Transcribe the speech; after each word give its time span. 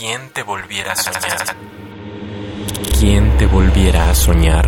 ¿Quién 0.00 0.30
te 0.30 0.42
volviera 0.42 0.92
a 0.92 0.96
soñar? 0.96 1.56
¿Quién 2.98 3.36
te 3.36 3.44
volviera 3.44 4.08
a 4.08 4.14
soñar? 4.14 4.66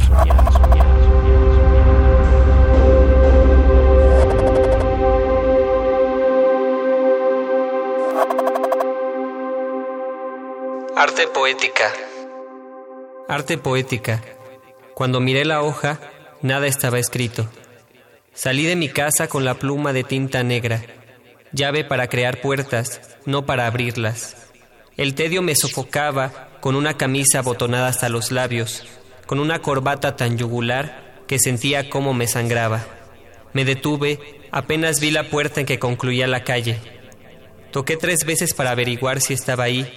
Arte 10.94 11.28
poética. 11.28 11.90
Arte 13.26 13.56
poética. 13.56 14.20
Cuando 14.92 15.20
miré 15.20 15.46
la 15.46 15.62
hoja, 15.62 15.98
nada 16.42 16.66
estaba 16.66 16.98
escrito. 16.98 17.48
Salí 18.34 18.66
de 18.66 18.76
mi 18.76 18.90
casa 18.90 19.28
con 19.28 19.46
la 19.46 19.54
pluma 19.54 19.94
de 19.94 20.04
tinta 20.04 20.42
negra, 20.42 20.82
llave 21.52 21.84
para 21.84 22.08
crear 22.08 22.42
puertas, 22.42 23.16
no 23.24 23.46
para 23.46 23.66
abrirlas. 23.66 24.41
El 24.96 25.14
tedio 25.14 25.40
me 25.40 25.54
sofocaba 25.54 26.50
con 26.60 26.76
una 26.76 26.98
camisa 26.98 27.38
abotonada 27.38 27.88
hasta 27.88 28.10
los 28.10 28.30
labios, 28.30 28.84
con 29.26 29.40
una 29.40 29.60
corbata 29.60 30.16
tan 30.16 30.36
yugular 30.36 31.24
que 31.26 31.38
sentía 31.38 31.88
cómo 31.88 32.12
me 32.12 32.26
sangraba. 32.26 32.84
Me 33.54 33.64
detuve, 33.64 34.20
apenas 34.50 35.00
vi 35.00 35.10
la 35.10 35.30
puerta 35.30 35.60
en 35.60 35.66
que 35.66 35.78
concluía 35.78 36.26
la 36.26 36.44
calle. 36.44 36.78
Toqué 37.70 37.96
tres 37.96 38.26
veces 38.26 38.52
para 38.52 38.72
averiguar 38.72 39.22
si 39.22 39.32
estaba 39.32 39.64
ahí. 39.64 39.90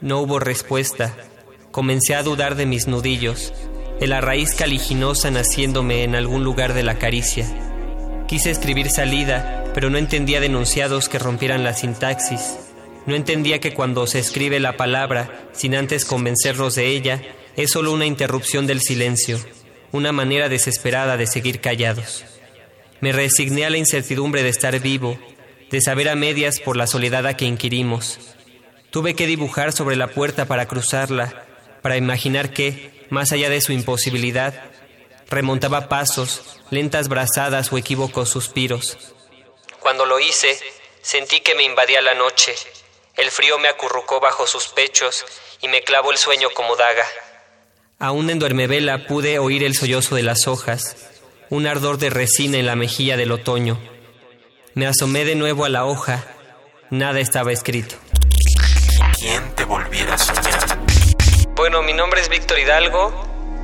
No 0.00 0.20
hubo 0.20 0.38
respuesta. 0.38 1.14
Comencé 1.70 2.14
a 2.14 2.22
dudar 2.22 2.54
de 2.54 2.64
mis 2.64 2.86
nudillos, 2.86 3.52
de 4.00 4.06
la 4.06 4.22
raíz 4.22 4.54
caliginosa 4.54 5.30
naciéndome 5.30 6.04
en 6.04 6.14
algún 6.14 6.42
lugar 6.42 6.72
de 6.72 6.82
la 6.82 6.98
caricia. 6.98 7.46
Quise 8.28 8.50
escribir 8.50 8.88
salida, 8.88 9.64
pero 9.74 9.90
no 9.90 9.98
entendía 9.98 10.40
denunciados 10.40 11.10
que 11.10 11.18
rompieran 11.18 11.64
la 11.64 11.74
sintaxis. 11.74 12.61
No 13.06 13.16
entendía 13.16 13.60
que 13.60 13.74
cuando 13.74 14.06
se 14.06 14.18
escribe 14.18 14.60
la 14.60 14.76
palabra, 14.76 15.48
sin 15.52 15.74
antes 15.74 16.04
convencernos 16.04 16.74
de 16.74 16.86
ella, 16.86 17.22
es 17.56 17.70
solo 17.70 17.92
una 17.92 18.06
interrupción 18.06 18.66
del 18.66 18.80
silencio, 18.80 19.38
una 19.90 20.12
manera 20.12 20.48
desesperada 20.48 21.16
de 21.16 21.26
seguir 21.26 21.60
callados. 21.60 22.24
Me 23.00 23.12
resigné 23.12 23.66
a 23.66 23.70
la 23.70 23.78
incertidumbre 23.78 24.42
de 24.42 24.48
estar 24.48 24.78
vivo, 24.80 25.18
de 25.70 25.80
saber 25.80 26.08
a 26.08 26.14
medias 26.14 26.60
por 26.60 26.76
la 26.76 26.86
soledad 26.86 27.26
a 27.26 27.36
que 27.36 27.44
inquirimos. 27.44 28.18
Tuve 28.90 29.14
que 29.14 29.26
dibujar 29.26 29.72
sobre 29.72 29.96
la 29.96 30.08
puerta 30.08 30.44
para 30.44 30.66
cruzarla, 30.66 31.46
para 31.82 31.96
imaginar 31.96 32.52
que, 32.52 33.06
más 33.10 33.32
allá 33.32 33.50
de 33.50 33.60
su 33.60 33.72
imposibilidad, 33.72 34.70
remontaba 35.28 35.88
pasos, 35.88 36.60
lentas 36.70 37.08
brazadas 37.08 37.72
o 37.72 37.78
equívocos 37.78 38.28
suspiros. 38.28 38.96
Cuando 39.80 40.06
lo 40.06 40.20
hice, 40.20 40.56
sentí 41.00 41.40
que 41.40 41.54
me 41.54 41.64
invadía 41.64 42.00
la 42.02 42.14
noche, 42.14 42.54
el 43.16 43.30
frío 43.30 43.58
me 43.58 43.68
acurrucó 43.68 44.20
bajo 44.20 44.46
sus 44.46 44.68
pechos 44.68 45.24
y 45.60 45.68
me 45.68 45.82
clavó 45.82 46.12
el 46.12 46.18
sueño 46.18 46.48
como 46.54 46.76
daga. 46.76 47.04
Aún 47.98 48.30
en 48.30 48.38
duermevela 48.38 49.06
pude 49.06 49.38
oír 49.38 49.62
el 49.62 49.76
sollozo 49.76 50.14
de 50.14 50.22
las 50.22 50.46
hojas, 50.48 50.96
un 51.50 51.66
ardor 51.66 51.98
de 51.98 52.10
resina 52.10 52.58
en 52.58 52.66
la 52.66 52.74
mejilla 52.74 53.16
del 53.16 53.32
otoño. 53.32 53.78
Me 54.74 54.86
asomé 54.86 55.24
de 55.24 55.34
nuevo 55.34 55.64
a 55.64 55.68
la 55.68 55.84
hoja, 55.84 56.24
nada 56.90 57.20
estaba 57.20 57.52
escrito. 57.52 57.96
¿Quién 59.18 59.54
te 59.54 59.64
volviera 59.64 60.14
a 60.14 60.18
soñar? 60.18 60.78
Bueno, 61.54 61.82
mi 61.82 61.92
nombre 61.92 62.20
es 62.22 62.28
Víctor 62.28 62.58
Hidalgo, 62.58 63.12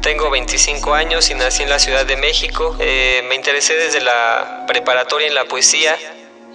tengo 0.03 0.31
25 0.31 0.95
años 0.95 1.31
y 1.31 1.35
nací 1.35 1.63
en 1.63 1.71
la 1.71 1.79
Ciudad 1.79 2.05
de 2.05 2.17
México. 2.17 2.77
Eh, 2.79 3.25
me 3.29 3.35
interesé 3.35 3.75
desde 3.75 4.01
la 4.01 4.65
preparatoria 4.69 5.27
en 5.27 5.35
la 5.35 5.47
poesía 5.47 5.97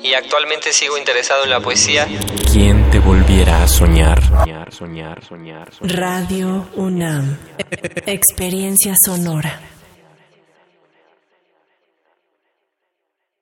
y 0.04 0.14
actualmente 0.14 0.74
sigo 0.74 0.98
interesado 0.98 1.46
en 1.46 1.50
la 1.50 1.60
poesía. 1.62 2.08
¿Quién 2.52 2.90
te 2.92 3.00
volviera 3.00 3.64
a 3.64 3.68
soñar? 3.68 4.22
Soñar, 4.22 4.74
soñar, 4.74 5.24
soñar. 5.24 5.68
Radio 5.82 6.68
UNAM. 6.76 7.38
Experiencia 8.06 8.94
sonora. 9.04 9.60